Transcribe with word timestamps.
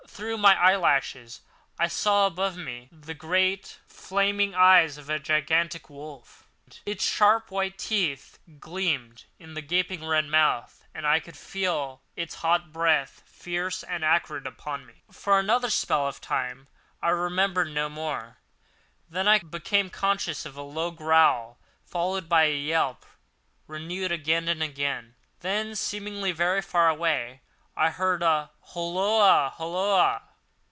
Through 0.13 0.37
my 0.37 0.59
eyelashes 0.61 1.41
I 1.79 1.87
saw 1.87 2.27
above 2.27 2.55
me 2.55 2.89
the 2.91 3.13
two 3.15 3.19
great 3.19 3.79
flaming 3.87 4.53
eyes 4.53 4.99
of 4.99 5.09
a 5.09 5.17
gigantic 5.17 5.89
wolf. 5.89 6.45
Its 6.85 7.03
sharp 7.03 7.49
white 7.49 7.79
teeth 7.79 8.37
gleamed 8.59 9.23
in 9.39 9.55
the 9.55 9.63
gaping 9.63 10.05
red 10.05 10.27
mouth, 10.27 10.83
and 10.93 11.07
I 11.07 11.19
could 11.21 11.37
feel 11.37 12.03
its 12.15 12.35
hot 12.35 12.71
breath 12.71 13.23
fierce 13.25 13.81
and 13.81 14.03
acrid 14.05 14.45
upon 14.45 14.85
me. 14.85 15.01
For 15.09 15.39
another 15.39 15.71
spell 15.71 16.05
of 16.07 16.21
time 16.21 16.67
I 17.01 17.09
remembered 17.09 17.71
no 17.73 17.89
more. 17.89 18.37
Then 19.09 19.27
I 19.27 19.39
became 19.39 19.89
conscious 19.89 20.45
of 20.45 20.55
a 20.55 20.61
low 20.61 20.91
growl, 20.91 21.57
followed 21.83 22.29
by 22.29 22.43
a 22.43 22.55
yelp, 22.55 23.07
renewed 23.65 24.11
again 24.11 24.47
and 24.49 24.61
again. 24.61 25.15
Then, 25.39 25.73
seemingly 25.75 26.31
very 26.31 26.61
far 26.61 26.89
away, 26.89 27.41
I 27.73 27.89
heard 27.89 28.21
a 28.21 28.51
"Holloa! 28.61 29.53
holloa!" 29.55 30.23